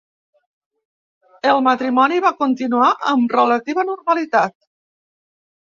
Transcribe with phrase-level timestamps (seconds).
[1.51, 4.57] El matrimoni va continuar amb relativa normalitat.